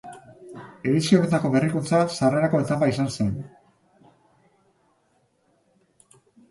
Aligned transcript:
Edizio 0.91 1.19
honetako 1.19 1.51
berrikuntza 1.57 1.99
sarrerako 2.15 2.63
etapa 2.65 2.89
izan 2.95 3.13
zen. 3.15 3.31